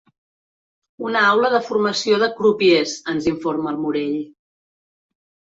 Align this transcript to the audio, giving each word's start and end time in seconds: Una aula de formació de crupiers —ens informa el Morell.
Una 1.09 1.21
aula 1.33 1.51
de 1.57 1.59
formació 1.67 2.19
de 2.23 2.29
crupiers 2.39 2.97
—ens 3.15 3.31
informa 3.33 3.75
el 3.77 3.81
Morell. 3.85 4.17